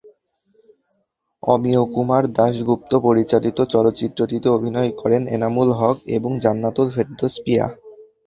অমিয়কুমার 1.43 2.23
দাশগুপ্ত 2.37 2.91
পরিচালিত 3.05 3.57
চলচ্চিত্রটিতে 3.73 4.47
অভিনয় 4.49 4.91
করেন 5.01 5.21
এনামুল 5.35 5.69
হক 5.79 5.97
এবং 6.17 6.31
জান্নাতুল 6.43 6.87
ফেরদৌস 6.95 7.35
পিয়া। 7.43 7.65